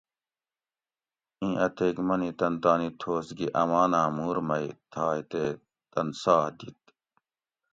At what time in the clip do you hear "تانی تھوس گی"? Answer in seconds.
2.63-3.47